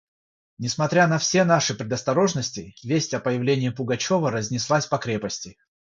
Несмотря 0.57 1.05
на 1.07 1.19
все 1.19 1.43
наши 1.43 1.75
предосторожности, 1.75 2.73
весть 2.83 3.13
о 3.13 3.19
появлении 3.19 3.69
Пугачева 3.69 4.31
разнеслась 4.31 4.87
по 4.87 4.97
крепости. 4.97 5.57